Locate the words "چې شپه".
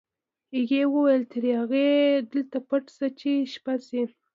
3.19-3.73